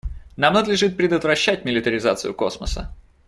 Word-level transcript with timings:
Нам 0.35 0.55
надлежит 0.55 0.97
предотвращать 0.97 1.63
милитаризацию 1.63 2.33
космоса. 2.33 2.91